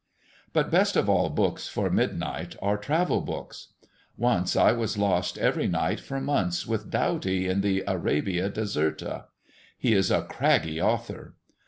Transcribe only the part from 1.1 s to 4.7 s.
books for midnight are travel books. Once